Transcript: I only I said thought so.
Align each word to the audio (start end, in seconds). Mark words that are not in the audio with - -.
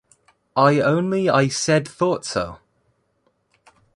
I 0.55 0.79
only 0.79 1.29
I 1.29 1.47
said 1.47 1.87
thought 1.87 2.25
so. 2.25 2.57